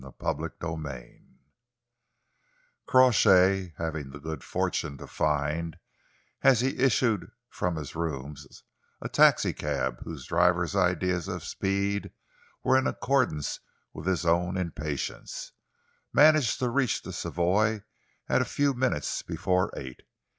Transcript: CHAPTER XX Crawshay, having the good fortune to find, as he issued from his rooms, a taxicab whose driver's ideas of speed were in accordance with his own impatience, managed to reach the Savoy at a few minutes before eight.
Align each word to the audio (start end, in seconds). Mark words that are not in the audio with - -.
CHAPTER 0.19 0.49
XX 0.59 1.19
Crawshay, 2.87 3.73
having 3.77 4.09
the 4.09 4.19
good 4.19 4.43
fortune 4.43 4.97
to 4.97 5.05
find, 5.05 5.77
as 6.41 6.61
he 6.61 6.79
issued 6.79 7.29
from 7.51 7.75
his 7.75 7.95
rooms, 7.95 8.63
a 8.99 9.07
taxicab 9.07 9.99
whose 10.03 10.25
driver's 10.25 10.75
ideas 10.75 11.27
of 11.27 11.43
speed 11.43 12.09
were 12.63 12.79
in 12.79 12.87
accordance 12.87 13.59
with 13.93 14.07
his 14.07 14.25
own 14.25 14.57
impatience, 14.57 15.51
managed 16.11 16.57
to 16.57 16.69
reach 16.69 17.03
the 17.03 17.13
Savoy 17.13 17.83
at 18.27 18.41
a 18.41 18.45
few 18.45 18.73
minutes 18.73 19.21
before 19.21 19.71
eight. 19.77 20.01